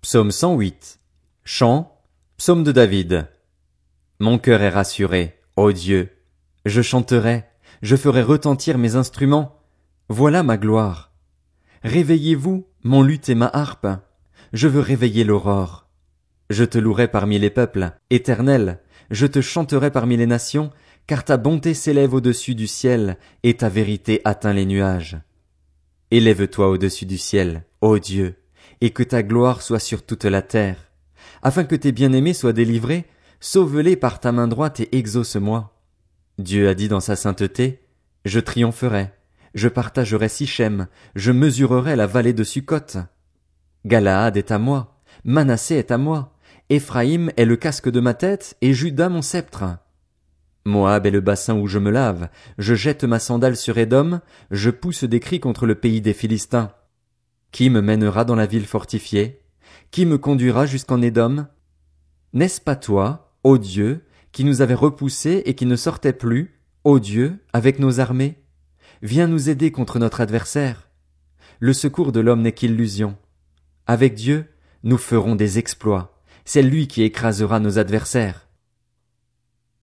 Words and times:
Psaume 0.00 0.30
108. 0.30 1.00
Chant, 1.42 2.00
psaume 2.36 2.62
de 2.62 2.70
David. 2.70 3.26
Mon 4.20 4.38
cœur 4.38 4.62
est 4.62 4.68
rassuré, 4.68 5.40
ô 5.56 5.72
Dieu. 5.72 6.10
Je 6.64 6.82
chanterai, 6.82 7.46
je 7.82 7.96
ferai 7.96 8.22
retentir 8.22 8.78
mes 8.78 8.94
instruments. 8.94 9.60
Voilà 10.08 10.44
ma 10.44 10.56
gloire. 10.56 11.12
Réveillez-vous, 11.82 12.64
mon 12.84 13.02
luth 13.02 13.28
et 13.28 13.34
ma 13.34 13.50
harpe. 13.52 13.88
Je 14.52 14.68
veux 14.68 14.80
réveiller 14.80 15.24
l'aurore. 15.24 15.88
Je 16.48 16.64
te 16.64 16.78
louerai 16.78 17.08
parmi 17.08 17.40
les 17.40 17.50
peuples, 17.50 17.90
éternel, 18.08 18.80
je 19.10 19.26
te 19.26 19.40
chanterai 19.40 19.90
parmi 19.90 20.16
les 20.16 20.26
nations, 20.26 20.70
car 21.08 21.24
ta 21.24 21.36
bonté 21.36 21.74
s'élève 21.74 22.14
au-dessus 22.14 22.54
du 22.54 22.68
ciel, 22.68 23.18
et 23.42 23.56
ta 23.56 23.68
vérité 23.68 24.22
atteint 24.24 24.52
les 24.52 24.64
nuages. 24.64 25.18
Élève-toi 26.12 26.68
au-dessus 26.68 27.04
du 27.04 27.18
ciel, 27.18 27.64
ô 27.80 27.98
Dieu, 27.98 28.37
et 28.80 28.90
que 28.90 29.02
ta 29.02 29.22
gloire 29.22 29.62
soit 29.62 29.78
sur 29.78 30.04
toute 30.04 30.24
la 30.24 30.42
terre. 30.42 30.76
Afin 31.42 31.64
que 31.64 31.76
tes 31.76 31.92
bien-aimés 31.92 32.34
soient 32.34 32.52
délivrés, 32.52 33.06
sauve-les 33.40 33.96
par 33.96 34.20
ta 34.20 34.32
main 34.32 34.48
droite 34.48 34.80
et 34.80 34.96
exauce-moi. 34.96 35.74
Dieu 36.38 36.68
a 36.68 36.74
dit 36.74 36.88
dans 36.88 37.00
sa 37.00 37.16
sainteté, 37.16 37.82
Je 38.24 38.40
triompherai, 38.40 39.10
je 39.54 39.68
partagerai 39.68 40.28
Sichem, 40.28 40.86
je 41.14 41.32
mesurerai 41.32 41.96
la 41.96 42.06
vallée 42.06 42.32
de 42.32 42.44
Sukkot. 42.44 42.98
Galaad 43.86 44.36
est 44.36 44.50
à 44.50 44.58
moi, 44.58 45.00
Manassé 45.24 45.76
est 45.76 45.90
à 45.90 45.98
moi, 45.98 46.34
Éphraïm 46.70 47.30
est 47.36 47.44
le 47.44 47.56
casque 47.56 47.88
de 47.88 48.00
ma 48.00 48.14
tête, 48.14 48.56
et 48.60 48.72
Judas 48.72 49.08
mon 49.08 49.22
sceptre. 49.22 49.64
Moab 50.64 51.06
est 51.06 51.10
le 51.10 51.20
bassin 51.20 51.54
où 51.56 51.66
je 51.66 51.78
me 51.78 51.90
lave, 51.90 52.28
je 52.58 52.74
jette 52.74 53.04
ma 53.04 53.18
sandale 53.18 53.56
sur 53.56 53.78
Édom, 53.78 54.20
je 54.50 54.70
pousse 54.70 55.04
des 55.04 55.20
cris 55.20 55.40
contre 55.40 55.66
le 55.66 55.74
pays 55.74 56.00
des 56.00 56.12
Philistins. 56.12 56.72
Qui 57.52 57.70
me 57.70 57.80
mènera 57.80 58.24
dans 58.24 58.34
la 58.34 58.46
ville 58.46 58.66
fortifiée? 58.66 59.40
Qui 59.90 60.06
me 60.06 60.18
conduira 60.18 60.66
jusqu'en 60.66 61.00
Édom? 61.00 61.46
N'est-ce 62.32 62.60
pas 62.60 62.76
toi, 62.76 63.32
ô 63.42 63.58
Dieu, 63.58 64.04
qui 64.32 64.44
nous 64.44 64.60
avais 64.60 64.74
repoussés 64.74 65.42
et 65.46 65.54
qui 65.54 65.66
ne 65.66 65.76
sortait 65.76 66.12
plus, 66.12 66.60
ô 66.84 66.98
Dieu, 66.98 67.38
avec 67.52 67.78
nos 67.78 68.00
armées? 68.00 68.36
Viens 69.02 69.26
nous 69.26 69.48
aider 69.48 69.72
contre 69.72 69.98
notre 69.98 70.20
adversaire. 70.20 70.88
Le 71.58 71.72
secours 71.72 72.12
de 72.12 72.20
l'homme 72.20 72.42
n'est 72.42 72.52
qu'illusion. 72.52 73.16
Avec 73.86 74.14
Dieu, 74.14 74.46
nous 74.82 74.98
ferons 74.98 75.34
des 75.34 75.58
exploits. 75.58 76.20
C'est 76.44 76.62
lui 76.62 76.86
qui 76.86 77.02
écrasera 77.02 77.60
nos 77.60 77.78
adversaires. 77.78 78.47